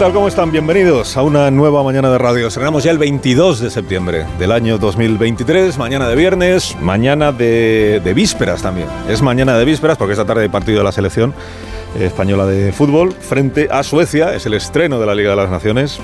tal? 0.00 0.14
¿Cómo 0.14 0.28
están? 0.28 0.50
Bienvenidos 0.50 1.14
a 1.18 1.22
una 1.22 1.50
nueva 1.50 1.82
mañana 1.82 2.10
de 2.10 2.16
radio. 2.16 2.46
Estrenamos 2.46 2.84
ya 2.84 2.90
el 2.90 2.96
22 2.96 3.60
de 3.60 3.68
septiembre 3.68 4.24
del 4.38 4.50
año 4.50 4.78
2023, 4.78 5.76
mañana 5.76 6.08
de 6.08 6.16
viernes, 6.16 6.74
mañana 6.80 7.32
de, 7.32 8.00
vísperas 8.16 8.62
también. 8.62 8.88
Es 9.10 9.20
mañana 9.20 9.58
de 9.58 9.66
vísperas 9.66 9.98
porque 9.98 10.12
esta 10.12 10.24
tarde 10.24 10.44
hay 10.44 10.48
partido 10.48 10.78
de 10.78 10.84
la 10.84 10.92
selección 10.92 11.34
española 11.98 12.46
de 12.46 12.72
fútbol 12.72 13.12
frente 13.12 13.68
a 13.70 13.82
Suecia. 13.82 14.34
Es 14.34 14.46
el 14.46 14.54
estreno 14.54 14.98
de 15.00 15.04
la 15.04 15.14
Liga 15.14 15.30
de 15.30 15.36
las 15.36 15.50
Naciones. 15.50 16.00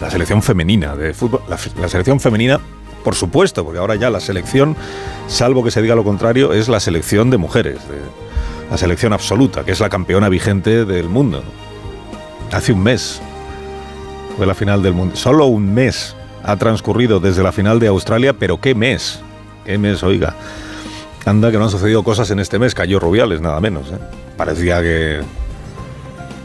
La 0.00 0.10
selección 0.10 0.42
femenina 0.42 0.96
de 0.96 1.12
fútbol. 1.12 1.42
La, 1.46 1.58
selección 1.58 2.20
femenina, 2.20 2.58
por 3.04 3.16
supuesto, 3.16 3.66
porque 3.66 3.80
ahora 3.80 3.96
ya 3.96 4.08
la 4.08 4.20
selección, 4.20 4.76
salvo 5.26 5.62
que 5.62 5.70
se 5.70 5.82
diga 5.82 5.94
lo 5.94 6.04
contrario, 6.04 6.54
es 6.54 6.70
la 6.70 6.80
selección 6.80 7.28
de 7.28 7.36
mujeres. 7.36 7.80
La 8.70 8.78
selección 8.78 9.12
absoluta, 9.12 9.62
que 9.62 9.72
es 9.72 9.80
la 9.80 9.90
campeona 9.90 10.30
vigente 10.30 10.86
del 10.86 11.10
mundo. 11.10 11.44
Hace 12.52 12.72
un 12.72 12.82
mes 12.82 13.20
fue 14.36 14.46
la 14.46 14.54
final 14.54 14.82
del 14.82 14.94
mundo. 14.94 15.16
Solo 15.16 15.46
un 15.46 15.74
mes 15.74 16.14
ha 16.42 16.56
transcurrido 16.56 17.20
desde 17.20 17.42
la 17.42 17.52
final 17.52 17.80
de 17.80 17.88
Australia, 17.88 18.34
pero 18.34 18.60
¿qué 18.60 18.74
mes? 18.74 19.20
¿Qué 19.64 19.78
mes, 19.78 20.02
oiga? 20.02 20.34
Anda 21.24 21.50
que 21.50 21.58
no 21.58 21.64
han 21.64 21.70
sucedido 21.70 22.02
cosas 22.02 22.30
en 22.30 22.38
este 22.38 22.58
mes. 22.58 22.74
Cayó 22.74 23.00
Rubiales, 23.00 23.40
nada 23.40 23.60
menos. 23.60 23.90
¿eh? 23.90 23.98
Parecía 24.36 24.82
que... 24.82 25.22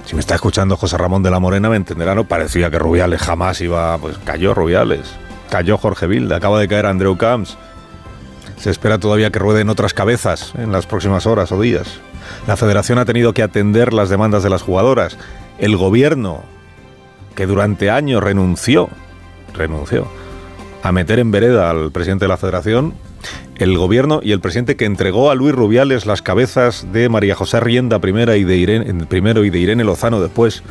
Si 0.06 0.16
me 0.16 0.22
está 0.22 0.36
escuchando 0.36 0.78
José 0.78 0.98
Ramón 0.98 1.22
de 1.22 1.30
la 1.30 1.40
Morena, 1.40 1.70
me 1.70 1.76
entenderá, 1.76 2.16
¿no? 2.16 2.24
Parecía 2.24 2.72
que 2.72 2.80
Rubiales 2.80 3.22
jamás 3.22 3.60
iba... 3.62 3.98
Pues 3.98 4.18
cayó 4.24 4.54
Rubiales. 4.54 5.02
Cayó 5.50 5.78
Jorge 5.78 6.08
Vilda. 6.08 6.38
Acaba 6.38 6.60
de 6.60 6.68
caer 6.68 6.86
Andreu 6.86 7.18
Camps. 7.18 7.58
Se 8.58 8.70
espera 8.70 9.00
todavía 9.00 9.32
que 9.32 9.40
rueden 9.40 9.70
otras 9.70 9.94
cabezas 9.94 10.54
en 10.58 10.72
las 10.72 10.86
próximas 10.86 11.26
horas 11.26 11.52
o 11.52 11.60
días. 11.60 12.00
La 12.48 12.58
federación 12.58 13.00
ha 13.00 13.06
tenido 13.06 13.34
que 13.34 13.44
atender 13.44 13.94
las 13.94 14.10
demandas 14.10 14.44
de 14.44 14.50
las 14.50 14.62
jugadoras. 14.62 15.18
El 15.60 15.76
gobierno, 15.78 16.44
que 17.36 17.46
durante 17.46 17.90
años 17.90 18.24
renunció, 18.24 18.90
renunció 19.54 20.08
a 20.84 20.92
meter 20.92 21.20
en 21.20 21.32
vereda 21.32 21.70
al 21.70 21.92
presidente 21.92 22.26
de 22.26 22.30
la 22.30 22.38
federación, 22.38 22.94
el 23.58 23.78
gobierno 23.78 24.22
y 24.24 24.32
el 24.32 24.40
presidente 24.40 24.78
que 24.78 24.86
entregó 24.86 25.30
a 25.30 25.36
Luis 25.36 25.54
Rubiales 25.54 26.06
las 26.06 26.22
cabezas 26.22 26.88
de 26.94 27.10
María 27.10 27.36
José 27.36 27.60
Rienda 27.60 28.00
primera 28.00 28.38
y 28.38 28.46
de 28.46 28.56
Irene, 28.56 29.06
primero 29.06 29.44
y 29.44 29.50
de 29.50 29.60
Irene 29.60 29.84
Lozano 29.84 30.22
después, 30.22 30.64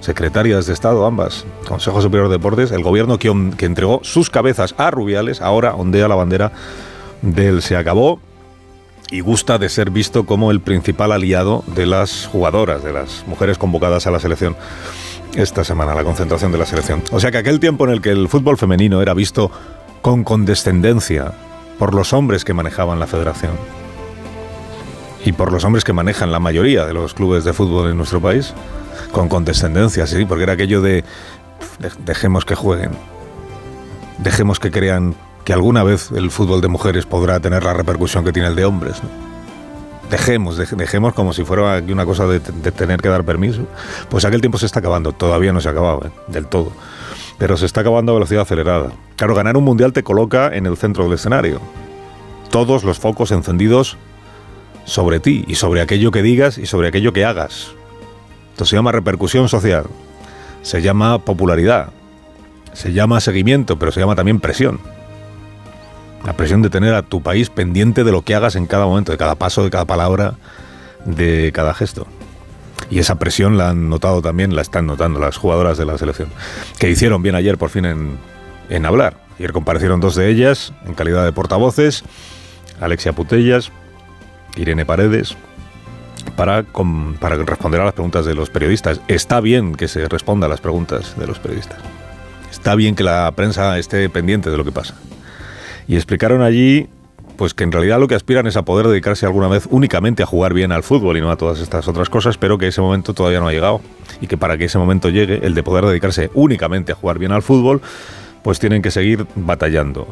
secretarias 0.00 0.66
de 0.66 0.72
Estado 0.72 1.06
ambas, 1.06 1.46
Consejo 1.68 2.02
Superior 2.02 2.28
de 2.28 2.38
Deportes, 2.38 2.72
el 2.72 2.82
gobierno 2.82 3.18
que, 3.18 3.32
que 3.56 3.66
entregó 3.66 4.00
sus 4.02 4.30
cabezas 4.30 4.74
a 4.78 4.90
Rubiales, 4.90 5.40
ahora 5.40 5.74
ondea 5.74 6.08
la 6.08 6.16
bandera 6.16 6.50
del 7.22 7.62
se 7.62 7.76
acabó 7.76 8.20
y 9.10 9.20
gusta 9.20 9.58
de 9.58 9.68
ser 9.68 9.90
visto 9.90 10.24
como 10.24 10.50
el 10.50 10.60
principal 10.60 11.12
aliado 11.12 11.64
de 11.66 11.86
las 11.86 12.26
jugadoras, 12.26 12.82
de 12.82 12.92
las 12.92 13.24
mujeres 13.26 13.58
convocadas 13.58 14.06
a 14.06 14.10
la 14.10 14.20
selección 14.20 14.56
esta 15.34 15.64
semana, 15.64 15.94
la 15.94 16.04
concentración 16.04 16.52
de 16.52 16.58
la 16.58 16.66
selección. 16.66 17.02
O 17.10 17.20
sea 17.20 17.30
que 17.30 17.38
aquel 17.38 17.60
tiempo 17.60 17.84
en 17.84 17.92
el 17.92 18.00
que 18.00 18.10
el 18.10 18.28
fútbol 18.28 18.56
femenino 18.56 19.02
era 19.02 19.14
visto 19.14 19.50
con 20.02 20.24
condescendencia 20.24 21.32
por 21.78 21.94
los 21.94 22.12
hombres 22.12 22.44
que 22.44 22.54
manejaban 22.54 23.00
la 23.00 23.06
federación 23.06 23.52
y 25.24 25.32
por 25.32 25.52
los 25.52 25.64
hombres 25.64 25.84
que 25.84 25.92
manejan 25.92 26.30
la 26.30 26.38
mayoría 26.38 26.84
de 26.84 26.92
los 26.92 27.14
clubes 27.14 27.44
de 27.44 27.52
fútbol 27.52 27.90
en 27.90 27.96
nuestro 27.96 28.20
país, 28.20 28.52
con 29.10 29.28
condescendencia, 29.28 30.06
sí, 30.06 30.24
porque 30.24 30.44
era 30.44 30.52
aquello 30.52 30.82
de 30.82 31.04
dejemos 32.04 32.44
que 32.44 32.54
jueguen, 32.54 32.90
dejemos 34.18 34.60
que 34.60 34.70
crean 34.70 35.14
que 35.44 35.52
alguna 35.52 35.82
vez 35.82 36.10
el 36.10 36.30
fútbol 36.30 36.60
de 36.60 36.68
mujeres 36.68 37.06
podrá 37.06 37.38
tener 37.40 37.62
la 37.64 37.74
repercusión 37.74 38.24
que 38.24 38.32
tiene 38.32 38.48
el 38.48 38.56
de 38.56 38.64
hombres. 38.64 38.96
Dejemos, 40.10 40.56
dejemos 40.56 41.14
como 41.14 41.32
si 41.32 41.44
fuera 41.44 41.82
una 41.88 42.06
cosa 42.06 42.26
de, 42.26 42.40
tener 42.40 43.00
que 43.00 43.08
dar 43.08 43.24
permiso. 43.24 43.66
Pues 44.08 44.24
aquel 44.24 44.40
tiempo 44.40 44.58
se 44.58 44.66
está 44.66 44.80
acabando, 44.80 45.12
todavía 45.12 45.52
no 45.52 45.60
se 45.60 45.68
ha 45.68 45.72
acabado 45.72 46.02
¿eh? 46.06 46.10
del 46.28 46.46
todo, 46.46 46.72
pero 47.38 47.56
se 47.56 47.66
está 47.66 47.80
acabando 47.80 48.12
a 48.12 48.14
velocidad 48.14 48.42
acelerada. 48.42 48.92
Claro, 49.16 49.34
ganar 49.34 49.56
un 49.56 49.64
mundial 49.64 49.92
te 49.92 50.02
coloca 50.02 50.54
en 50.54 50.66
el 50.66 50.76
centro 50.76 51.04
del 51.04 51.14
escenario. 51.14 51.60
Todos 52.50 52.84
los 52.84 52.98
focos 52.98 53.30
encendidos 53.30 53.96
sobre 54.84 55.20
ti 55.20 55.44
y 55.48 55.56
sobre 55.56 55.80
aquello 55.80 56.10
que 56.10 56.22
digas 56.22 56.58
y 56.58 56.66
sobre 56.66 56.88
aquello 56.88 57.12
que 57.12 57.24
hagas. 57.24 57.72
Esto 58.52 58.64
se 58.64 58.76
llama 58.76 58.92
repercusión 58.92 59.48
social, 59.48 59.86
se 60.62 60.80
llama 60.80 61.18
popularidad, 61.18 61.88
se 62.72 62.92
llama 62.92 63.20
seguimiento, 63.20 63.78
pero 63.78 63.90
se 63.90 64.00
llama 64.00 64.14
también 64.14 64.38
presión. 64.38 64.78
La 66.24 66.32
presión 66.32 66.62
de 66.62 66.70
tener 66.70 66.94
a 66.94 67.02
tu 67.02 67.22
país 67.22 67.50
pendiente 67.50 68.02
de 68.02 68.10
lo 68.10 68.22
que 68.22 68.34
hagas 68.34 68.56
en 68.56 68.66
cada 68.66 68.86
momento, 68.86 69.12
de 69.12 69.18
cada 69.18 69.34
paso, 69.34 69.62
de 69.62 69.70
cada 69.70 69.84
palabra, 69.84 70.34
de 71.04 71.52
cada 71.52 71.74
gesto. 71.74 72.06
Y 72.90 72.98
esa 72.98 73.16
presión 73.18 73.58
la 73.58 73.70
han 73.70 73.90
notado 73.90 74.22
también, 74.22 74.56
la 74.56 74.62
están 74.62 74.86
notando 74.86 75.20
las 75.20 75.36
jugadoras 75.36 75.76
de 75.76 75.84
la 75.84 75.98
selección, 75.98 76.28
que 76.78 76.90
hicieron 76.90 77.22
bien 77.22 77.34
ayer 77.34 77.58
por 77.58 77.70
fin 77.70 77.84
en, 77.84 78.86
hablar. 78.86 79.18
Ayer 79.38 79.52
comparecieron 79.52 80.00
dos 80.00 80.14
de 80.14 80.30
ellas 80.30 80.72
en 80.86 80.94
calidad 80.94 81.24
de 81.24 81.32
portavoces, 81.32 82.04
Alexia 82.80 83.12
Putellas, 83.12 83.70
Irene 84.56 84.86
Paredes, 84.86 85.36
para, 86.36 86.62
con, 86.62 87.14
para 87.14 87.36
responder 87.36 87.80
a 87.82 87.84
las 87.84 87.94
preguntas 87.94 88.24
de 88.24 88.34
los 88.34 88.48
periodistas. 88.48 89.00
Está 89.08 89.40
bien 89.40 89.74
que 89.74 89.88
se 89.88 90.08
responda 90.08 90.46
a 90.46 90.50
las 90.50 90.60
preguntas 90.60 91.18
de 91.18 91.26
los 91.26 91.38
periodistas. 91.38 91.78
Está 92.50 92.76
bien 92.76 92.94
que 92.94 93.04
la 93.04 93.30
prensa 93.32 93.78
esté 93.78 94.08
pendiente 94.08 94.50
de 94.50 94.56
lo 94.56 94.64
que 94.64 94.72
pasa 94.72 94.94
y 95.86 95.96
explicaron 95.96 96.42
allí 96.42 96.88
pues 97.36 97.54
que 97.54 97.64
en 97.64 97.72
realidad 97.72 97.98
lo 97.98 98.08
que 98.08 98.14
aspiran 98.14 98.46
es 98.46 98.56
a 98.56 98.64
poder 98.64 98.86
dedicarse 98.86 99.26
alguna 99.26 99.48
vez 99.48 99.66
únicamente 99.70 100.22
a 100.22 100.26
jugar 100.26 100.54
bien 100.54 100.72
al 100.72 100.82
fútbol 100.82 101.16
y 101.16 101.20
no 101.20 101.30
a 101.30 101.36
todas 101.36 101.60
estas 101.60 101.88
otras 101.88 102.08
cosas, 102.08 102.38
pero 102.38 102.58
que 102.58 102.68
ese 102.68 102.80
momento 102.80 103.14
todavía 103.14 103.40
no 103.40 103.48
ha 103.48 103.52
llegado. 103.52 103.80
Y 104.20 104.26
que 104.26 104.36
para 104.36 104.56
que 104.56 104.66
ese 104.66 104.78
momento 104.78 105.08
llegue, 105.08 105.44
el 105.44 105.54
de 105.54 105.62
poder 105.62 105.84
dedicarse 105.84 106.30
únicamente 106.34 106.92
a 106.92 106.94
jugar 106.94 107.18
bien 107.18 107.32
al 107.32 107.42
fútbol, 107.42 107.80
pues 108.42 108.58
tienen 108.58 108.82
que 108.82 108.90
seguir 108.90 109.26
batallando 109.34 110.06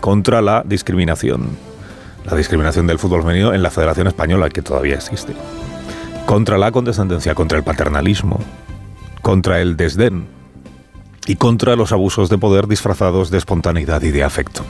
contra 0.00 0.42
la 0.42 0.62
discriminación, 0.66 1.50
la 2.24 2.36
discriminación 2.36 2.86
del 2.86 2.98
fútbol 2.98 3.22
femenino 3.22 3.54
en 3.54 3.62
la 3.62 3.70
Federación 3.70 4.08
Española, 4.08 4.48
que 4.48 4.62
todavía 4.62 4.96
existe, 4.96 5.34
contra 6.26 6.58
la 6.58 6.72
condescendencia, 6.72 7.34
contra 7.34 7.58
el 7.58 7.64
paternalismo, 7.64 8.40
contra 9.22 9.60
el 9.60 9.76
desdén 9.76 10.26
y 11.26 11.36
contra 11.36 11.76
los 11.76 11.92
abusos 11.92 12.28
de 12.28 12.38
poder 12.38 12.66
disfrazados 12.66 13.30
de 13.30 13.38
espontaneidad 13.38 14.02
y 14.02 14.10
de 14.10 14.24
afecto 14.24 14.64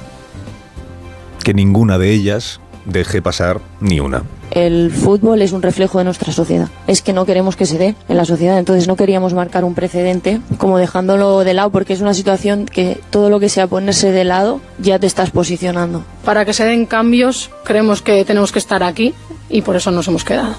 que 1.47 1.55
ninguna 1.55 1.97
de 1.97 2.11
ellas 2.11 2.59
deje 2.87 3.23
pasar 3.23 3.61
ni 3.79 4.01
una. 4.01 4.25
El 4.51 4.91
fútbol 4.91 5.43
es 5.43 5.53
un 5.53 5.62
reflejo 5.62 5.99
de 5.99 6.05
nuestra 6.05 6.33
sociedad. 6.33 6.71
Es 6.89 7.03
que 7.03 7.12
no 7.12 7.25
queremos 7.25 7.55
que 7.55 7.67
se 7.67 7.79
dé 7.79 7.95
en 8.09 8.17
la 8.17 8.25
sociedad, 8.25 8.59
entonces 8.59 8.89
no 8.89 8.97
queríamos 8.97 9.33
marcar 9.33 9.62
un 9.62 9.77
precedente 9.77 10.41
como 10.59 10.77
dejándolo 10.77 11.45
de 11.45 11.55
lado 11.55 11.71
porque 11.71 11.93
es 11.93 12.01
una 12.01 12.15
situación 12.15 12.67
que 12.67 13.01
todo 13.11 13.31
lo 13.31 13.39
que 13.39 13.49
sea 13.49 13.69
ponerse 13.69 14.11
de 14.11 14.25
lado 14.25 14.61
ya 14.81 14.99
te 14.99 15.06
estás 15.06 15.31
posicionando. 15.31 16.03
Para 16.25 16.45
que 16.45 16.53
se 16.53 16.65
den 16.65 16.85
cambios 16.85 17.49
creemos 17.65 18.03
que 18.03 18.25
tenemos 18.25 18.51
que 18.51 18.59
estar 18.59 18.83
aquí 18.83 19.15
y 19.49 19.62
por 19.62 19.77
eso 19.77 19.93
nos 19.93 20.09
hemos 20.09 20.25
quedado. 20.25 20.56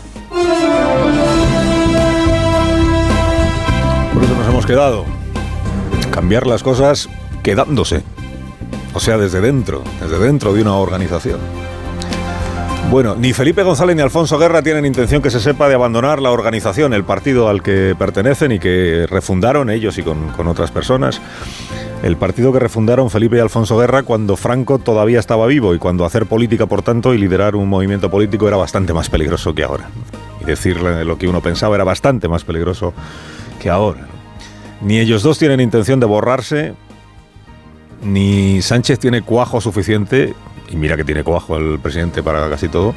Por 4.14 4.24
eso 4.24 4.36
nos 4.38 4.48
hemos 4.48 4.66
quedado. 4.66 5.04
Cambiar 6.12 6.48
las 6.48 6.64
cosas 6.64 7.10
quedándose. 7.44 8.04
O 8.98 9.00
sea, 9.00 9.20
desde 9.20 9.42
dentro, 9.42 9.84
desde 10.02 10.18
dentro 10.18 10.54
de 10.54 10.64
una 10.64 10.74
organización. 10.74 11.40
Bueno, 12.90 13.14
ni 13.16 13.32
Felipe 13.32 13.62
González 13.62 13.96
ni 13.96 14.02
Alfonso 14.02 14.40
Guerra 14.40 14.64
tienen 14.64 14.88
intención 14.88 15.22
que 15.22 15.30
se 15.30 15.40
sepa 15.40 15.70
de 15.70 15.76
abandonar 15.76 16.20
la 16.20 16.32
organización, 16.32 16.96
el 16.96 17.04
partido 17.04 17.48
al 17.48 17.62
que 17.62 17.96
pertenecen 17.96 18.54
y 18.54 18.60
que 18.60 19.06
refundaron 19.08 19.70
ellos 19.70 20.00
y 20.00 20.02
con, 20.02 20.48
otras 20.48 20.72
personas. 20.72 21.22
El 22.02 22.18
partido 22.18 22.52
que 22.52 22.58
refundaron 22.58 23.12
Felipe 23.12 23.38
y 23.38 23.40
Alfonso 23.40 23.78
Guerra 23.78 24.02
cuando 24.02 24.36
Franco 24.36 24.80
todavía 24.80 25.20
estaba 25.20 25.46
vivo 25.46 25.76
y 25.76 25.78
cuando 25.78 26.04
hacer 26.04 26.26
política, 26.26 26.66
por 26.66 26.82
tanto, 26.82 27.14
y 27.14 27.20
liderar 27.20 27.56
un 27.56 27.70
movimiento 27.70 28.10
político 28.10 28.48
era 28.48 28.58
bastante 28.58 28.94
más 28.94 29.12
peligroso 29.12 29.54
que 29.54 29.62
ahora. 29.62 29.92
Y 30.42 30.46
decirle 30.46 31.06
lo 31.06 31.20
que 31.20 31.28
uno 31.28 31.42
pensaba 31.42 31.76
era 31.76 31.84
bastante 31.84 32.28
más 32.28 32.44
peligroso 32.44 32.96
que 33.62 33.70
ahora. 33.70 34.08
Ni 34.82 34.98
ellos 34.98 35.22
dos 35.22 35.38
tienen 35.38 35.60
intención 35.60 36.00
de 36.00 36.08
borrarse 36.08 36.74
ni 38.02 38.62
Sánchez 38.62 39.00
tiene 39.00 39.22
cuajo 39.22 39.62
suficiente, 39.62 40.34
y 40.70 40.76
mira 40.76 40.98
que 40.98 41.04
tiene 41.04 41.24
cuajo 41.24 41.58
el 41.58 41.80
presidente 41.80 42.24
para 42.24 42.50
casi 42.50 42.68
todo, 42.68 42.94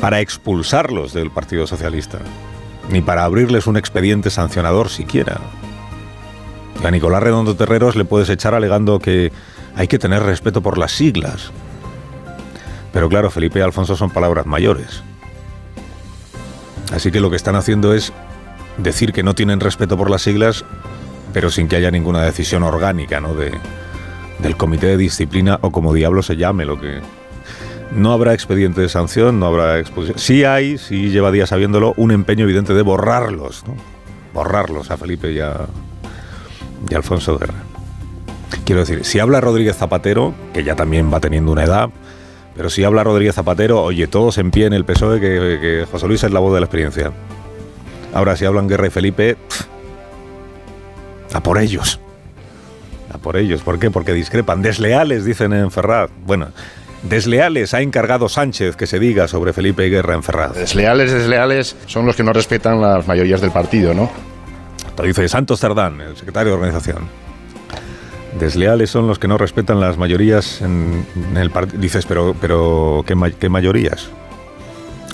para 0.00 0.20
expulsarlos 0.20 1.12
del 1.12 1.30
Partido 1.30 1.66
Socialista, 1.66 2.18
ni 2.90 3.00
para 3.00 3.24
abrirles 3.24 3.66
un 3.66 3.76
expediente 3.76 4.30
sancionador 4.30 4.88
siquiera. 4.88 5.40
A 6.82 6.90
Nicolás 6.90 7.22
Redondo 7.22 7.54
Terreros 7.54 7.94
le 7.94 8.04
puedes 8.04 8.28
echar 8.28 8.54
alegando 8.54 8.98
que 8.98 9.32
hay 9.76 9.86
que 9.86 9.98
tener 9.98 10.22
respeto 10.22 10.60
por 10.60 10.78
las 10.78 10.92
siglas. 10.92 11.52
Pero 12.92 13.08
claro, 13.08 13.30
Felipe 13.30 13.60
y 13.60 13.62
Alfonso 13.62 13.96
son 13.96 14.10
palabras 14.10 14.46
mayores. 14.46 15.02
Así 16.92 17.10
que 17.10 17.20
lo 17.20 17.30
que 17.30 17.36
están 17.36 17.56
haciendo 17.56 17.94
es 17.94 18.12
decir 18.76 19.12
que 19.12 19.22
no 19.22 19.34
tienen 19.34 19.60
respeto 19.60 19.96
por 19.96 20.10
las 20.10 20.22
siglas, 20.22 20.64
pero 21.32 21.50
sin 21.50 21.68
que 21.68 21.76
haya 21.76 21.90
ninguna 21.90 22.22
decisión 22.22 22.62
orgánica, 22.64 23.20
¿no? 23.20 23.34
De, 23.34 23.52
del 24.42 24.56
comité 24.56 24.88
de 24.88 24.96
disciplina 24.96 25.58
o 25.62 25.70
como 25.70 25.94
diablo 25.94 26.22
se 26.22 26.36
llame 26.36 26.64
lo 26.64 26.80
que 26.80 27.00
no 27.94 28.12
habrá 28.12 28.34
expediente 28.34 28.80
de 28.80 28.88
sanción, 28.88 29.38
no 29.38 29.46
habrá 29.46 29.78
exposición. 29.78 30.18
Sí 30.18 30.44
hay, 30.44 30.78
sí 30.78 31.10
lleva 31.10 31.30
días 31.30 31.50
sabiéndolo, 31.50 31.94
un 31.96 32.10
empeño 32.10 32.44
evidente 32.44 32.74
de 32.74 32.82
borrarlos, 32.82 33.64
borrarlos 34.32 34.90
a 34.90 34.96
Felipe 34.96 35.32
y 35.32 35.40
a, 35.40 35.66
y 36.88 36.94
a 36.94 36.96
Alfonso 36.96 37.38
Guerra. 37.38 37.62
Quiero 38.64 38.80
decir, 38.80 39.04
si 39.04 39.18
habla 39.18 39.40
Rodríguez 39.40 39.76
Zapatero, 39.76 40.34
que 40.52 40.64
ya 40.64 40.76
también 40.76 41.12
va 41.12 41.20
teniendo 41.20 41.52
una 41.52 41.64
edad, 41.64 41.90
pero 42.54 42.70
si 42.70 42.84
habla 42.84 43.04
Rodríguez 43.04 43.34
Zapatero, 43.34 43.82
oye, 43.82 44.06
todos 44.06 44.38
en 44.38 44.50
pie 44.50 44.66
en 44.66 44.72
el 44.72 44.84
PSOE, 44.84 45.20
que, 45.20 45.86
José 45.90 46.06
Luis 46.06 46.22
es 46.22 46.30
la 46.30 46.40
voz 46.40 46.54
de 46.54 46.60
la 46.60 46.66
experiencia. 46.66 47.12
Ahora, 48.14 48.36
si 48.36 48.44
hablan 48.44 48.68
Guerra 48.68 48.86
y 48.86 48.90
Felipe, 48.90 49.36
a 51.32 51.42
por 51.42 51.58
ellos. 51.58 52.01
Por 53.22 53.36
ellos. 53.36 53.62
¿Por 53.62 53.78
qué? 53.78 53.90
Porque 53.90 54.12
discrepan. 54.12 54.62
Desleales, 54.62 55.24
dicen 55.24 55.52
en 55.52 55.70
Ferraz. 55.70 56.10
Bueno, 56.26 56.48
desleales 57.02 57.74
ha 57.74 57.80
encargado 57.80 58.28
Sánchez 58.28 58.76
que 58.76 58.86
se 58.86 58.98
diga 58.98 59.28
sobre 59.28 59.52
Felipe 59.52 59.88
Guerra 59.88 60.14
en 60.14 60.22
Ferraz. 60.22 60.54
Desleales, 60.54 61.12
desleales 61.12 61.76
son 61.86 62.06
los 62.06 62.16
que 62.16 62.22
no 62.22 62.32
respetan 62.32 62.80
las 62.80 63.06
mayorías 63.06 63.40
del 63.40 63.52
partido, 63.52 63.94
¿no? 63.94 64.10
Lo 64.96 65.04
dice 65.04 65.28
Santos 65.28 65.60
Cerdán, 65.60 66.00
el 66.00 66.16
secretario 66.16 66.50
de 66.50 66.54
organización. 66.54 67.08
Desleales 68.38 68.90
son 68.90 69.06
los 69.06 69.18
que 69.18 69.28
no 69.28 69.36
respetan 69.36 69.80
las 69.80 69.98
mayorías 69.98 70.62
en, 70.62 71.04
el 71.36 71.50
partido. 71.50 71.80
Dices, 71.80 72.06
pero, 72.06 72.34
pero 72.40 73.04
¿qué, 73.06 73.48
mayorías? 73.48 74.08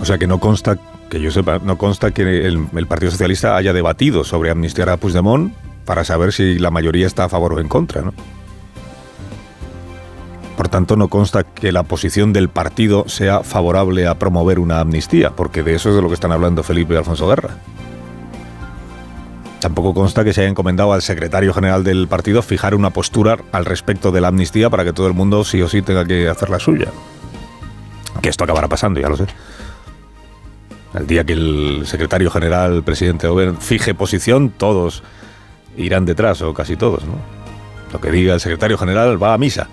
O 0.00 0.05
sea, 0.05 0.19
que 0.19 0.26
no 0.26 0.38
consta, 0.38 0.78
que 1.10 1.20
yo 1.20 1.31
sepa, 1.31 1.58
no 1.58 1.78
consta 1.78 2.12
que 2.12 2.46
el, 2.46 2.87
Partido 2.87 3.10
Socialista 3.10 3.56
haya 3.56 3.72
debatido 3.72 4.25
sobre 4.25 4.50
amnistiar 4.50 4.88
a 4.88 4.96
Puigdemont 4.96 5.52
para 5.88 6.05
saber 6.05 6.35
si 6.35 6.58
la 6.58 6.70
mayoría 6.70 7.06
está 7.06 7.25
a 7.25 7.29
favor 7.31 7.55
o 7.55 7.61
en 7.61 7.67
contra, 7.67 8.02
¿no? 8.02 8.12
Por 10.55 10.69
tanto, 10.69 10.96
no 10.96 11.08
consta 11.08 11.44
que 11.44 11.73
la 11.73 11.82
posición 11.82 12.35
del 12.35 12.50
partido 12.50 13.08
sea 13.08 13.43
favorable 13.43 14.06
a 14.06 14.19
promover 14.19 14.58
una 14.58 14.81
amnistía, 14.81 15.31
porque 15.31 15.62
de 15.62 15.75
eso 15.75 15.88
es 15.88 15.96
de 15.96 16.02
lo 16.02 16.08
que 16.08 16.14
están 16.14 16.31
hablando 16.31 16.62
Felipe 16.62 16.93
y 16.93 16.99
Alfonso 16.99 17.26
Guerra. 17.26 17.56
Tampoco 19.61 19.94
consta 19.94 20.25
que 20.25 20.35
se 20.35 20.43
haya 20.43 20.50
encomendado 20.50 20.93
al 20.93 21.00
secretario 21.00 21.55
general 21.55 21.85
del 21.85 22.06
partido 22.06 22.43
fijar 22.43 22.75
una 22.75 22.91
postura 22.91 23.38
al 23.50 23.64
respecto 23.64 24.12
de 24.12 24.20
la 24.20 24.29
amnistía 24.29 24.69
para 24.69 24.84
que 24.84 24.93
todo 24.93 25.06
el 25.06 25.14
mundo 25.14 25.43
sí 25.43 25.62
o 25.62 25.70
sí 25.70 25.81
tenga 25.81 26.05
que 26.05 26.29
hacer 26.29 26.50
la 26.50 26.58
suya. 26.58 26.88
Que 28.20 28.29
esto 28.29 28.44
acabará 28.44 28.69
pasando, 28.69 29.00
ya 29.00 29.08
lo 29.08 29.17
sé. 29.17 29.25
El 30.93 31.06
día 31.06 31.25
que 31.25 31.32
el 31.32 31.84
secretario 31.87 32.31
general, 32.31 32.82
presidente 32.82 33.26
Oben, 33.26 33.56
fije 33.56 33.94
posición, 33.94 34.50
todos 34.50 35.02
irán 35.79 36.05
detrás, 36.05 36.43
o 36.43 36.53
casi 36.53 36.77
todos, 36.77 37.05
¿no? 37.05 37.15
Lo 37.93 38.01
que 38.01 38.11
diga 38.11 38.35
el 38.35 38.41
secretario 38.41 38.77
general 38.77 39.23
va 39.23 39.33
a 39.33 39.39
misa. 39.39 39.69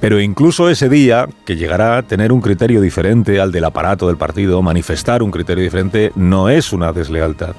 Pero 0.00 0.18
incluso 0.20 0.70
ese 0.70 0.88
día, 0.88 1.28
que 1.44 1.56
llegará 1.56 1.98
a 1.98 2.02
tener 2.02 2.32
un 2.32 2.40
criterio 2.40 2.80
diferente 2.80 3.38
al 3.40 3.52
del 3.52 3.64
aparato 3.64 4.06
del 4.06 4.16
partido, 4.16 4.62
manifestar 4.62 5.22
un 5.22 5.30
criterio 5.30 5.62
diferente, 5.62 6.12
no 6.14 6.48
es 6.48 6.72
una 6.72 6.92
deslealtad 6.92 7.54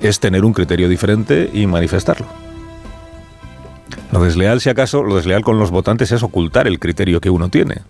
es 0.00 0.20
tener 0.20 0.44
un 0.44 0.52
criterio 0.52 0.88
diferente 0.88 1.50
y 1.52 1.66
manifestarlo. 1.66 2.26
Lo 4.12 4.22
desleal, 4.22 4.60
si 4.60 4.70
acaso, 4.70 5.02
lo 5.02 5.16
desleal 5.16 5.42
con 5.42 5.58
los 5.58 5.70
votantes 5.70 6.12
es 6.12 6.22
ocultar 6.22 6.66
el 6.66 6.78
criterio 6.78 7.20
que 7.20 7.30
uno 7.30 7.48
tiene. 7.48 7.82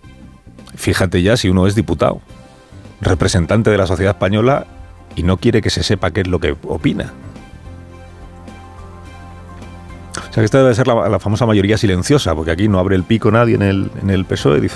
Fíjate 0.75 1.21
ya 1.21 1.37
si 1.37 1.49
uno 1.49 1.67
es 1.67 1.75
diputado, 1.75 2.21
representante 3.01 3.69
de 3.69 3.77
la 3.77 3.87
sociedad 3.87 4.13
española 4.13 4.67
y 5.15 5.23
no 5.23 5.37
quiere 5.37 5.61
que 5.61 5.69
se 5.69 5.83
sepa 5.83 6.11
qué 6.11 6.21
es 6.21 6.27
lo 6.27 6.39
que 6.39 6.55
opina. 6.63 7.13
Que 10.41 10.45
esta 10.45 10.59
debe 10.59 10.75
ser 10.75 10.87
la, 10.87 11.19
famosa 11.19 11.45
mayoría 11.45 11.77
silenciosa, 11.77 12.35
porque 12.35 12.51
aquí 12.51 12.67
no 12.67 12.79
abre 12.79 12.95
el 12.95 13.03
pico 13.03 13.31
nadie 13.31 13.55
en 13.55 14.09
el, 14.09 14.25
PSOE, 14.25 14.69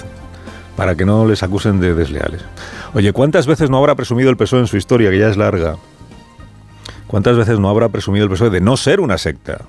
para 0.75 0.95
que 0.95 1.05
no 1.05 1.25
les 1.25 1.43
acusen 1.43 1.79
de 1.79 1.93
desleales. 1.93 2.41
Oye, 2.93 3.13
¿cuántas 3.13 3.47
veces 3.47 3.69
no 3.69 3.77
habrá 3.77 3.95
presumido 3.95 4.29
el 4.29 4.37
PSOE 4.37 4.61
en 4.61 4.67
su 4.67 4.77
historia, 4.77 5.09
que 5.09 5.19
ya 5.19 5.29
es 5.29 5.37
larga, 5.37 5.75
¿Cuántas 7.11 7.35
veces 7.35 7.59
no 7.59 7.67
habrá 7.67 7.89
presumido 7.89 8.23
el 8.23 8.31
PSOE 8.31 8.49
de 8.49 8.61
no 8.61 8.77
ser 8.77 9.01
una 9.01 9.17
secta? 9.17 9.65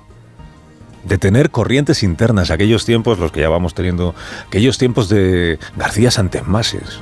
De 1.03 1.17
tener 1.17 1.51
corrientes 1.51 2.01
internas, 2.01 2.51
aquellos 2.51 2.85
tiempos, 2.85 3.19
los 3.19 3.33
que 3.33 3.41
ya 3.41 3.49
vamos 3.49 3.73
teniendo, 3.73 4.15
aquellos 4.47 4.77
tiempos 4.77 5.09
de 5.09 5.59
García 5.75 6.09
Santemases, 6.09 7.01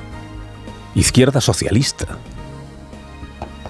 izquierda 0.96 1.40
socialista, 1.40 2.18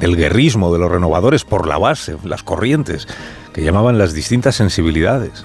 del 0.01 0.17
guerrismo, 0.17 0.73
de 0.73 0.79
los 0.79 0.91
renovadores 0.91 1.45
por 1.45 1.69
la 1.69 1.77
base, 1.77 2.17
las 2.25 2.43
corrientes, 2.43 3.07
que 3.53 3.63
llamaban 3.63 3.99
las 3.99 4.13
distintas 4.13 4.57
sensibilidades. 4.57 5.45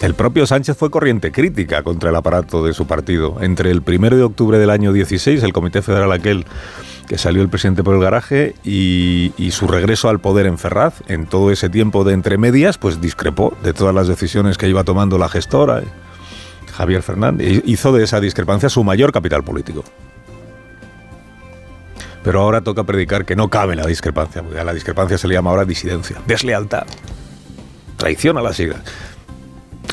El 0.00 0.14
propio 0.14 0.46
Sánchez 0.46 0.76
fue 0.76 0.90
corriente 0.90 1.32
crítica 1.32 1.82
contra 1.82 2.10
el 2.10 2.16
aparato 2.16 2.64
de 2.64 2.74
su 2.74 2.86
partido. 2.86 3.38
Entre 3.40 3.70
el 3.70 3.82
1 3.86 4.10
de 4.10 4.22
octubre 4.22 4.58
del 4.58 4.68
año 4.68 4.92
16, 4.92 5.42
el 5.42 5.54
Comité 5.54 5.80
Federal 5.80 6.12
aquel 6.12 6.44
que 7.08 7.16
salió 7.16 7.42
el 7.42 7.48
presidente 7.48 7.82
por 7.82 7.94
el 7.94 8.02
garaje 8.02 8.54
y, 8.64 9.32
su 9.50 9.66
regreso 9.66 10.08
al 10.08 10.20
poder 10.20 10.46
en 10.46 10.58
Ferraz, 10.58 11.02
en 11.08 11.26
todo 11.26 11.50
ese 11.50 11.70
tiempo 11.70 12.04
de 12.04 12.12
entre 12.12 12.38
medias, 12.38 12.76
pues 12.76 13.00
discrepó 13.00 13.56
de 13.62 13.72
todas 13.72 13.94
las 13.94 14.08
decisiones 14.08 14.58
que 14.58 14.68
iba 14.68 14.84
tomando 14.84 15.16
la 15.16 15.28
gestora, 15.28 15.80
eh, 15.80 15.84
Javier 16.72 17.02
Fernández, 17.02 17.62
hizo 17.64 17.92
de 17.92 18.04
esa 18.04 18.20
discrepancia 18.20 18.68
su 18.68 18.84
mayor 18.84 19.12
capital 19.12 19.44
político. 19.44 19.84
Pero 22.24 22.40
ahora 22.40 22.62
toca 22.62 22.82
predicar 22.82 23.24
que 23.24 23.36
no 23.36 23.48
cabe 23.48 23.76
la 23.76 23.86
discrepancia, 23.86 24.42
porque 24.42 24.58
a 24.58 24.64
la 24.64 24.74
discrepancia 24.74 25.16
se 25.16 25.28
le 25.28 25.34
llama 25.34 25.50
ahora 25.50 25.64
disidencia, 25.64 26.20
deslealtad, 26.26 26.86
traición 27.96 28.36
a 28.38 28.42
las 28.42 28.56
siglas. 28.56 28.80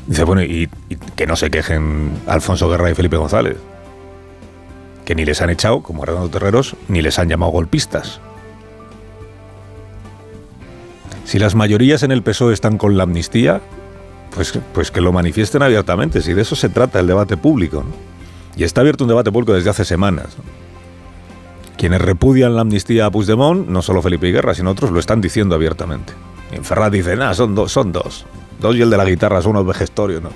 Dice, 0.07 0.23
bueno, 0.23 0.41
y 0.41 0.67
que 1.15 1.27
no 1.27 1.35
se 1.35 1.51
quejen 1.51 2.11
Alfonso 2.25 2.67
Guerra 2.67 2.89
y 2.89 2.95
Felipe 2.95 3.17
González 3.17 3.57
que 5.05 5.15
ni 5.15 5.25
les 5.25 5.41
han 5.41 5.49
echado, 5.49 5.81
como 5.81 6.03
Arnaldo 6.03 6.29
Terreros, 6.29 6.75
ni 6.87 7.01
les 7.01 7.19
han 7.19 7.29
llamado 7.29 7.51
golpistas. 7.51 8.19
Si 11.25 11.39
las 11.39 11.55
mayorías 11.55 12.03
en 12.03 12.11
el 12.11 12.23
PSOE 12.23 12.53
están 12.53 12.77
con 12.77 12.97
la 12.97 13.03
amnistía, 13.03 13.61
pues, 14.33 14.57
pues 14.73 14.91
que 14.91 15.01
lo 15.01 15.11
manifiesten 15.11 15.63
abiertamente, 15.63 16.21
si 16.21 16.33
de 16.33 16.41
eso 16.41 16.55
se 16.55 16.69
trata 16.69 16.99
el 16.99 17.07
debate 17.07 17.37
público. 17.37 17.83
Y 18.55 18.63
está 18.63 18.81
abierto 18.81 19.03
un 19.03 19.09
debate 19.09 19.31
público 19.31 19.53
desde 19.53 19.69
hace 19.69 19.85
semanas. 19.85 20.37
Quienes 21.81 21.99
repudian 21.99 22.53
la 22.53 22.61
amnistía 22.61 23.07
a 23.07 23.09
Puigdemont, 23.09 23.67
no 23.67 23.81
solo 23.81 24.03
Felipe 24.03 24.31
Guerra, 24.31 24.53
sino 24.53 24.69
otros, 24.69 24.91
lo 24.91 24.99
están 24.99 25.19
diciendo 25.19 25.55
abiertamente. 25.55 26.13
En 26.51 26.63
Ferraz 26.63 26.91
dice, 26.91 27.15
nada, 27.15 27.33
son 27.33 27.55
dos, 27.55 27.71
son 27.71 27.91
dos. 27.91 28.27
Dos 28.59 28.75
y 28.75 28.83
el 28.83 28.91
de 28.91 28.97
la 28.97 29.03
guitarra 29.03 29.41
son 29.41 29.53
unos 29.53 29.65
vejestorios, 29.65 30.21
¿no? 30.21 30.29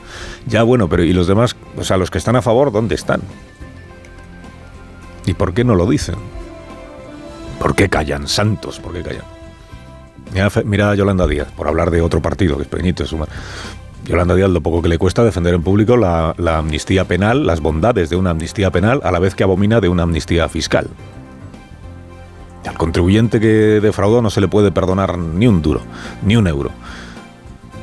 Ya 0.47 0.63
bueno, 0.63 0.89
pero 0.89 1.03
¿y 1.03 1.13
los 1.13 1.27
demás? 1.27 1.55
O 1.77 1.83
sea, 1.83 1.97
los 1.97 2.09
que 2.09 2.17
están 2.17 2.35
a 2.35 2.41
favor, 2.41 2.71
¿dónde 2.71 2.95
están? 2.95 3.21
¿Y 5.27 5.35
por 5.35 5.53
qué 5.53 5.63
no 5.63 5.75
lo 5.75 5.87
dicen? 5.87 6.15
¿Por 7.59 7.75
qué 7.75 7.89
callan? 7.89 8.27
Santos, 8.27 8.79
¿por 8.79 8.93
qué 8.93 9.03
callan? 9.03 10.65
Mira, 10.65 10.89
a 10.89 10.95
Yolanda 10.95 11.27
Díaz, 11.27 11.49
por 11.55 11.67
hablar 11.67 11.91
de 11.91 12.01
otro 12.01 12.23
partido, 12.23 12.55
que 12.57 12.63
es 12.63 12.69
pequeñito, 12.69 13.03
es 13.03 13.11
una... 13.11 13.27
Yolanda 14.03 14.33
Díaz 14.33 14.49
lo 14.49 14.61
poco 14.61 14.81
que 14.81 14.89
le 14.89 14.97
cuesta 14.97 15.23
defender 15.23 15.53
en 15.53 15.61
público 15.61 15.95
la, 15.95 16.33
amnistía 16.57 17.05
penal, 17.05 17.45
las 17.45 17.61
bondades 17.61 18.09
de 18.09 18.15
una 18.15 18.31
amnistía 18.31 18.71
penal, 18.71 18.99
a 19.03 19.11
la 19.11 19.19
vez 19.19 19.35
que 19.35 19.43
abomina 19.43 19.79
de 19.79 19.89
una 19.89 20.01
amnistía 20.01 20.49
fiscal. 20.49 20.89
Al 22.67 22.77
contribuyente 22.77 23.39
que 23.39 23.79
defraudó 23.81 24.21
no 24.21 24.29
se 24.29 24.41
le 24.41 24.47
puede 24.47 24.71
perdonar 24.71 25.17
ni 25.17 25.47
un 25.47 25.61
duro, 25.61 25.81
ni 26.23 26.35
un 26.35 26.47
euro. 26.47 26.71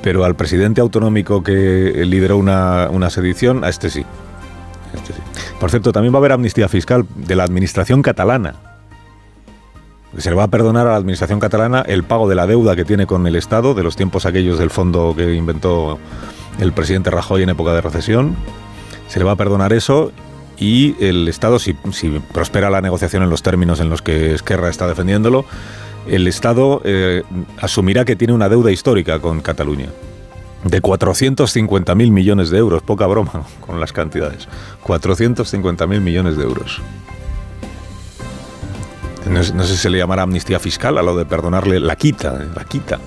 Pero 0.02 0.24
al 0.24 0.34
presidente 0.34 0.80
autonómico 0.80 1.42
que 1.42 2.02
lideró 2.04 2.36
una, 2.36 2.88
una 2.90 3.08
sedición, 3.10 3.64
a 3.64 3.68
este 3.68 3.90
sí. 3.90 4.04
Este 4.92 5.12
sí. 5.12 5.20
Por 5.60 5.70
cierto, 5.70 5.92
también 5.92 6.12
va 6.12 6.18
a 6.18 6.20
haber 6.20 6.32
amnistía 6.32 6.68
fiscal 6.68 7.06
de 7.14 7.36
la 7.36 7.44
administración 7.44 8.02
catalana. 8.02 8.56
Se 10.18 10.28
le 10.28 10.36
va 10.36 10.44
a 10.44 10.48
perdonar 10.48 10.86
a 10.86 10.90
la 10.90 10.96
administración 10.96 11.40
catalana 11.40 11.82
el 11.86 12.02
pago 12.02 12.28
de 12.28 12.34
la 12.34 12.46
deuda 12.46 12.76
que 12.76 12.84
tiene 12.84 13.06
con 13.06 13.26
el 13.26 13.36
Estado, 13.36 13.74
de 13.74 13.82
los 13.82 13.96
tiempos 13.96 14.26
aquellos 14.26 14.58
del 14.58 14.70
fondo 14.70 15.14
que 15.16 15.34
inventó 15.34 15.98
el 16.58 16.72
presidente 16.72 17.10
Rajoy 17.10 17.44
en 17.44 17.50
época 17.50 17.72
de 17.72 17.80
recesión. 17.80 18.36
Se 19.08 19.18
le 19.18 19.24
va 19.24 19.32
a 19.32 19.36
perdonar 19.36 19.72
eso 19.72 20.12
y 20.62 20.94
el 21.00 21.26
Estado, 21.26 21.58
si, 21.58 21.72
prospera 22.32 22.70
la 22.70 22.80
negociación 22.80 23.24
en 23.24 23.30
los 23.30 23.42
términos 23.42 23.80
en 23.80 23.90
los 23.90 24.00
que 24.00 24.32
Esquerra 24.32 24.70
está 24.70 24.86
defendiéndolo, 24.86 25.44
el 26.06 26.28
Estado 26.28 26.80
eh, 26.84 27.24
asumirá 27.58 28.04
que 28.04 28.14
tiene 28.14 28.32
una 28.32 28.48
deuda 28.48 28.70
histórica 28.70 29.18
con 29.18 29.40
Cataluña 29.40 29.88
de 30.62 30.80
450.000 30.80 32.12
millones 32.12 32.50
de 32.50 32.58
euros, 32.58 32.80
poca 32.84 33.08
broma 33.08 33.44
con 33.66 33.80
las 33.80 33.92
cantidades. 33.92 34.48
450.000 34.84 36.00
millones 36.00 36.36
de 36.36 36.44
euros. 36.44 36.80
No, 39.28 39.42
sé 39.42 39.66
si 39.66 39.76
se 39.76 39.90
le 39.90 39.98
llamará 39.98 40.22
amnistía 40.22 40.60
fiscal 40.60 40.96
a 40.96 41.02
lo 41.02 41.16
de 41.16 41.24
perdonarle 41.24 41.80
la 41.80 41.96
quita, 41.96 42.38
la 42.54 42.64
quita 42.64 43.00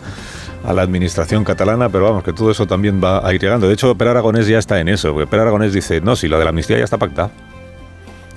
a 0.65 0.74
la 0.74 0.81
administración 0.81 1.45
catalana, 1.45 1.88
pero 1.88 2.05
vamos, 2.05 2.24
que 2.24 2.33
todo 2.33 2.51
eso 2.51 2.67
también 2.67 3.01
va 3.01 3.25
a 3.25 3.33
ir 3.33 3.39
llegando. 3.39 3.67
De 3.67 3.74
hecho, 3.74 3.95
Per 3.95 4.09
Aragonés 4.09 4.47
ya 4.47 4.57
está 4.57 4.81
en 4.81 4.89
eso, 4.89 5.13
porque 5.13 5.27
Per 5.27 5.39
Aragonés 5.39 5.71
dice, 5.71 6.01
no, 6.01 6.17
si 6.17 6.27
lo 6.27 6.38
de 6.38 6.43
la 6.43 6.50
amnistía 6.50 6.77
ya 6.77 6.83
está 6.83 6.97
pactado. 6.97 7.31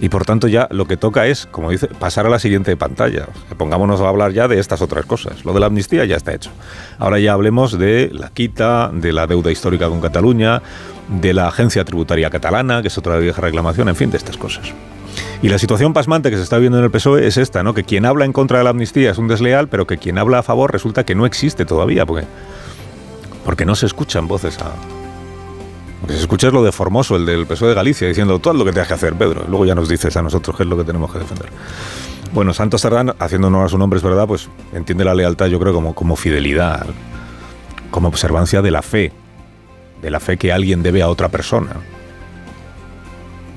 Y 0.00 0.08
por 0.08 0.24
tanto 0.24 0.46
ya 0.46 0.68
lo 0.70 0.86
que 0.86 0.96
toca 0.96 1.26
es, 1.26 1.46
como 1.46 1.70
dice, 1.70 1.88
pasar 1.88 2.26
a 2.26 2.30
la 2.30 2.38
siguiente 2.38 2.76
pantalla. 2.76 3.26
Pongámonos 3.56 4.00
a 4.00 4.08
hablar 4.08 4.32
ya 4.32 4.46
de 4.46 4.60
estas 4.60 4.80
otras 4.80 5.06
cosas. 5.06 5.44
Lo 5.44 5.52
de 5.52 5.60
la 5.60 5.66
amnistía 5.66 6.04
ya 6.04 6.16
está 6.16 6.34
hecho. 6.34 6.50
Ahora 6.98 7.18
ya 7.18 7.32
hablemos 7.32 7.78
de 7.78 8.10
la 8.12 8.30
quita, 8.30 8.90
de 8.92 9.12
la 9.12 9.26
deuda 9.26 9.50
histórica 9.50 9.88
con 9.88 10.00
Cataluña, 10.00 10.62
de 11.08 11.34
la 11.34 11.48
agencia 11.48 11.84
tributaria 11.84 12.30
catalana, 12.30 12.82
que 12.82 12.88
es 12.88 12.98
otra 12.98 13.18
vieja 13.18 13.40
reclamación, 13.40 13.88
en 13.88 13.96
fin, 13.96 14.10
de 14.10 14.18
estas 14.18 14.36
cosas. 14.36 14.72
Y 15.42 15.48
la 15.48 15.58
situación 15.58 15.92
pasmante 15.92 16.30
que 16.30 16.36
se 16.36 16.42
está 16.42 16.58
viendo 16.58 16.78
en 16.78 16.84
el 16.84 16.90
PSOE 16.90 17.26
es 17.26 17.36
esta, 17.36 17.62
¿no? 17.62 17.74
Que 17.74 17.84
quien 17.84 18.06
habla 18.06 18.24
en 18.24 18.32
contra 18.32 18.58
de 18.58 18.64
la 18.64 18.70
amnistía 18.70 19.10
es 19.10 19.18
un 19.18 19.28
desleal, 19.28 19.68
pero 19.68 19.86
que 19.86 19.98
quien 19.98 20.18
habla 20.18 20.40
a 20.40 20.42
favor 20.42 20.72
resulta 20.72 21.04
que 21.04 21.14
no 21.14 21.26
existe 21.26 21.64
todavía, 21.64 22.06
porque, 22.06 22.26
porque 23.44 23.64
no 23.64 23.74
se 23.74 23.86
escuchan 23.86 24.28
voces 24.28 24.58
a... 24.58 24.97
Porque 26.00 26.14
se 26.14 26.20
escucha 26.20 26.48
es 26.48 26.52
lo 26.52 26.62
de 26.62 26.72
Formoso, 26.72 27.16
el 27.16 27.26
del 27.26 27.46
PSOE 27.46 27.70
de 27.70 27.74
Galicia, 27.74 28.06
diciendo 28.06 28.38
todo 28.38 28.54
lo 28.54 28.64
que 28.64 28.72
tengas 28.72 28.88
que 28.88 28.94
hacer, 28.94 29.14
Pedro. 29.14 29.44
Luego 29.48 29.66
ya 29.66 29.74
nos 29.74 29.88
dices 29.88 30.16
a 30.16 30.22
nosotros 30.22 30.56
qué 30.56 30.62
es 30.62 30.68
lo 30.68 30.76
que 30.76 30.84
tenemos 30.84 31.12
que 31.12 31.18
defender. 31.18 31.48
Bueno, 32.32 32.52
Santos 32.54 32.82
Cerdán, 32.82 33.14
haciendo 33.18 33.48
honor 33.48 33.66
a 33.66 33.68
su 33.68 33.78
nombre, 33.78 33.96
es 33.96 34.02
verdad, 34.02 34.26
pues 34.26 34.48
entiende 34.72 35.04
la 35.04 35.14
lealtad, 35.14 35.46
yo 35.46 35.58
creo, 35.58 35.72
como, 35.72 35.94
como 35.94 36.14
fidelidad, 36.14 36.86
como 37.90 38.08
observancia 38.08 38.62
de 38.62 38.70
la 38.70 38.82
fe, 38.82 39.12
de 40.02 40.10
la 40.10 40.20
fe 40.20 40.36
que 40.36 40.52
alguien 40.52 40.82
debe 40.82 41.02
a 41.02 41.08
otra 41.08 41.28
persona. 41.30 41.70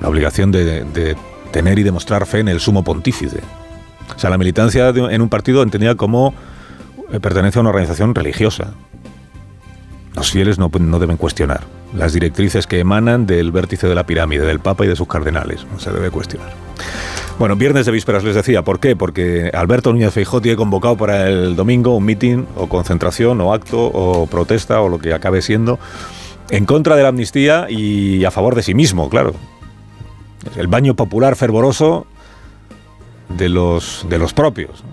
La 0.00 0.08
obligación 0.08 0.50
de, 0.50 0.84
de 0.84 1.16
tener 1.52 1.78
y 1.78 1.84
demostrar 1.84 2.26
fe 2.26 2.40
en 2.40 2.48
el 2.48 2.58
sumo 2.58 2.82
pontífice. 2.82 3.40
O 4.16 4.18
sea, 4.18 4.30
la 4.30 4.38
militancia 4.38 4.88
en 4.88 5.22
un 5.22 5.28
partido 5.28 5.62
entendida 5.62 5.94
como 5.94 6.34
eh, 7.12 7.20
pertenece 7.20 7.58
a 7.58 7.60
una 7.60 7.70
organización 7.70 8.14
religiosa. 8.14 8.72
Los 10.14 10.30
fieles 10.30 10.58
no, 10.58 10.70
no, 10.80 10.98
deben 10.98 11.16
cuestionar 11.16 11.60
las 11.94 12.12
directrices 12.12 12.66
que 12.66 12.78
emanan 12.78 13.26
del 13.26 13.52
vértice 13.52 13.86
de 13.86 13.94
la 13.94 14.06
pirámide, 14.06 14.44
del 14.46 14.60
Papa 14.60 14.84
y 14.84 14.88
de 14.88 14.96
sus 14.96 15.08
cardenales. 15.08 15.66
No 15.72 15.78
se 15.78 15.90
debe 15.90 16.10
cuestionar. 16.10 16.52
Bueno, 17.38 17.56
viernes 17.56 17.86
de 17.86 17.92
vísperas 17.92 18.24
les 18.24 18.34
decía, 18.34 18.62
¿por 18.62 18.78
qué? 18.78 18.94
Porque 18.94 19.50
Alberto 19.54 19.92
Núñez 19.92 20.12
Feijóo 20.12 20.40
tiene 20.40 20.56
convocado 20.56 20.96
para 20.96 21.28
el 21.28 21.56
domingo 21.56 21.96
un 21.96 22.04
mitin 22.04 22.46
o 22.56 22.68
concentración 22.68 23.40
o 23.40 23.52
acto 23.52 23.86
o 23.86 24.26
protesta 24.26 24.80
o 24.80 24.88
lo 24.88 24.98
que 24.98 25.12
acabe 25.12 25.42
siendo 25.42 25.78
en 26.50 26.66
contra 26.66 26.96
de 26.96 27.02
la 27.02 27.08
amnistía 27.08 27.66
y 27.68 28.24
a 28.24 28.30
favor 28.30 28.54
de 28.54 28.62
sí 28.62 28.74
mismo, 28.74 29.08
claro. 29.08 29.34
El 30.56 30.66
baño 30.66 30.94
popular 30.94 31.34
fervoroso 31.34 32.06
de 33.28 33.48
los, 33.48 34.06
de 34.08 34.18
los 34.18 34.34
propios. 34.34 34.84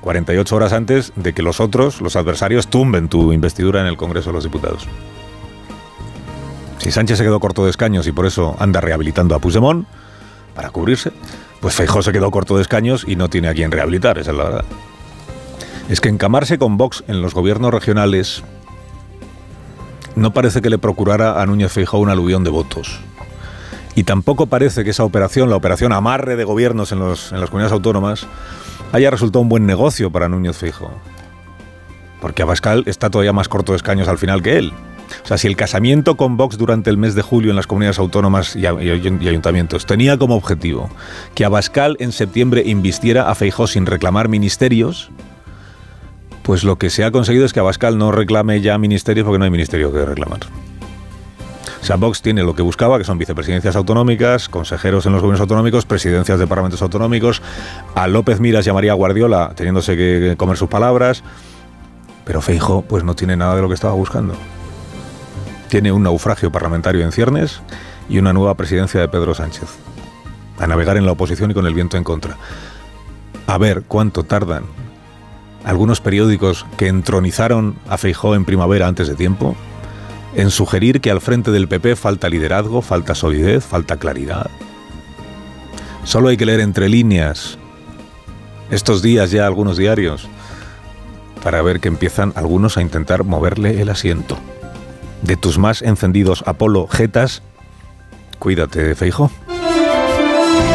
48 0.00 0.56
horas 0.56 0.72
antes 0.72 1.12
de 1.16 1.34
que 1.34 1.42
los 1.42 1.60
otros, 1.60 2.00
los 2.00 2.16
adversarios, 2.16 2.68
tumben 2.68 3.08
tu 3.08 3.32
investidura 3.32 3.80
en 3.80 3.86
el 3.86 3.98
Congreso 3.98 4.30
de 4.30 4.34
los 4.34 4.44
Diputados. 4.44 4.88
Si 6.80 6.90
Sánchez 6.90 7.18
se 7.18 7.24
quedó 7.24 7.40
corto 7.40 7.64
de 7.64 7.70
escaños 7.70 8.06
y 8.06 8.12
por 8.12 8.26
eso 8.26 8.56
anda 8.58 8.80
rehabilitando 8.80 9.34
a 9.34 9.38
Puigdemont 9.38 9.86
para 10.54 10.70
cubrirse, 10.70 11.12
pues 11.60 11.74
Feijóo 11.74 12.02
se 12.02 12.10
quedó 12.10 12.30
corto 12.30 12.56
de 12.56 12.62
escaños 12.62 13.04
y 13.06 13.16
no 13.16 13.28
tiene 13.28 13.48
a 13.48 13.54
quien 13.54 13.70
rehabilitar, 13.70 14.16
esa 14.16 14.30
es 14.30 14.36
la 14.36 14.44
verdad. 14.44 14.64
Es 15.90 16.00
que 16.00 16.08
encamarse 16.08 16.58
con 16.58 16.78
Vox 16.78 17.04
en 17.06 17.20
los 17.20 17.34
gobiernos 17.34 17.72
regionales 17.72 18.42
no 20.16 20.32
parece 20.32 20.62
que 20.62 20.70
le 20.70 20.78
procurara 20.78 21.40
a 21.40 21.46
Núñez 21.46 21.70
Feijóo 21.70 22.00
una 22.00 22.12
aluvión 22.12 22.44
de 22.44 22.50
votos. 22.50 23.00
Y 23.94 24.04
tampoco 24.04 24.46
parece 24.46 24.82
que 24.82 24.90
esa 24.90 25.04
operación, 25.04 25.50
la 25.50 25.56
operación 25.56 25.92
amarre 25.92 26.36
de 26.36 26.44
gobiernos 26.44 26.92
en, 26.92 27.00
los, 27.00 27.32
en 27.32 27.40
las 27.40 27.50
comunidades 27.50 27.72
autónomas, 27.72 28.26
haya 28.92 29.10
resultado 29.10 29.42
un 29.42 29.50
buen 29.50 29.66
negocio 29.66 30.10
para 30.10 30.30
Núñez 30.30 30.56
Feijóo. 30.56 30.92
Porque 32.22 32.42
Abascal 32.42 32.84
está 32.86 33.10
todavía 33.10 33.34
más 33.34 33.48
corto 33.48 33.72
de 33.72 33.76
escaños 33.76 34.08
al 34.08 34.18
final 34.18 34.42
que 34.42 34.56
él. 34.56 34.72
O 35.22 35.26
sea, 35.26 35.38
si 35.38 35.46
el 35.46 35.56
casamiento 35.56 36.16
con 36.16 36.36
Vox 36.36 36.58
durante 36.58 36.90
el 36.90 36.96
mes 36.96 37.14
de 37.14 37.22
julio 37.22 37.50
en 37.50 37.56
las 37.56 37.66
comunidades 37.66 37.98
autónomas 37.98 38.56
y, 38.56 38.66
ayuntamientos 38.66 39.86
tenía 39.86 40.18
como 40.18 40.36
objetivo 40.36 40.90
que 41.34 41.44
Abascal 41.44 41.96
en 42.00 42.12
septiembre 42.12 42.62
invistiera 42.66 43.30
a 43.30 43.34
Feijóo 43.34 43.66
sin 43.66 43.86
reclamar 43.86 44.28
ministerios, 44.28 45.10
pues 46.42 46.64
lo 46.64 46.76
que 46.76 46.90
se 46.90 47.04
ha 47.04 47.10
conseguido 47.10 47.44
es 47.44 47.52
que 47.52 47.60
Abascal 47.60 47.98
no 47.98 48.12
reclame 48.12 48.60
ya 48.60 48.78
ministerios 48.78 49.24
porque 49.24 49.38
no 49.38 49.44
hay 49.44 49.50
ministerio 49.50 49.92
que 49.92 50.04
reclamar. 50.04 50.40
O 51.80 51.84
sea, 51.84 51.96
Vox 51.96 52.20
tiene 52.20 52.42
lo 52.42 52.54
que 52.54 52.62
buscaba, 52.62 52.98
que 52.98 53.04
son 53.04 53.16
vicepresidencias 53.16 53.74
autonómicas, 53.74 54.48
consejeros 54.48 55.06
en 55.06 55.12
los 55.12 55.22
gobiernos 55.22 55.40
autonómicos, 55.40 55.86
presidencias 55.86 56.38
de 56.38 56.46
parlamentos 56.46 56.82
autonómicos. 56.82 57.40
A 57.94 58.06
López 58.06 58.38
Miras 58.38 58.66
y 58.66 58.70
a 58.70 58.74
María 58.74 58.92
Guardiola 58.92 59.52
teniéndose 59.54 59.96
que 59.96 60.34
comer 60.36 60.58
sus 60.58 60.68
palabras. 60.68 61.22
Pero 62.24 62.42
Feijo, 62.42 62.82
pues 62.82 63.02
no 63.02 63.14
tiene 63.14 63.36
nada 63.36 63.56
de 63.56 63.62
lo 63.62 63.68
que 63.68 63.74
estaba 63.74 63.94
buscando. 63.94 64.34
Tiene 65.70 65.92
un 65.92 66.02
naufragio 66.02 66.50
parlamentario 66.50 67.04
en 67.04 67.12
ciernes 67.12 67.60
y 68.08 68.18
una 68.18 68.32
nueva 68.32 68.56
presidencia 68.56 69.00
de 69.00 69.08
Pedro 69.08 69.34
Sánchez. 69.34 69.68
A 70.58 70.66
navegar 70.66 70.96
en 70.96 71.06
la 71.06 71.12
oposición 71.12 71.52
y 71.52 71.54
con 71.54 71.64
el 71.64 71.74
viento 71.74 71.96
en 71.96 72.02
contra. 72.02 72.36
A 73.46 73.56
ver 73.56 73.84
cuánto 73.86 74.24
tardan 74.24 74.64
algunos 75.64 76.00
periódicos 76.00 76.66
que 76.76 76.88
entronizaron 76.88 77.76
a 77.88 77.98
Feijó 77.98 78.34
en 78.34 78.44
primavera 78.44 78.88
antes 78.88 79.06
de 79.06 79.14
tiempo 79.14 79.54
en 80.34 80.50
sugerir 80.50 81.00
que 81.00 81.12
al 81.12 81.20
frente 81.20 81.52
del 81.52 81.68
PP 81.68 81.94
falta 81.94 82.28
liderazgo, 82.28 82.82
falta 82.82 83.14
solidez, 83.14 83.64
falta 83.64 83.96
claridad. 83.96 84.50
Solo 86.02 86.28
hay 86.28 86.36
que 86.36 86.46
leer 86.46 86.60
entre 86.60 86.88
líneas 86.88 87.58
estos 88.72 89.02
días 89.02 89.30
ya 89.30 89.46
algunos 89.46 89.76
diarios 89.76 90.28
para 91.44 91.62
ver 91.62 91.78
que 91.78 91.88
empiezan 91.88 92.32
algunos 92.34 92.76
a 92.76 92.82
intentar 92.82 93.22
moverle 93.22 93.80
el 93.80 93.88
asiento. 93.88 94.36
De 95.22 95.36
tus 95.36 95.58
más 95.58 95.82
encendidos 95.82 96.42
Apolo 96.46 96.86
Jetas, 96.88 97.42
cuídate, 98.38 98.94
Feijo. 98.94 99.30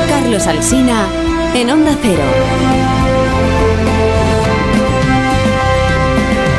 Carlos 0.09 0.47
Alsina 0.47 1.07
en 1.55 1.69
Onda 1.69 1.97
Cero. 2.01 2.94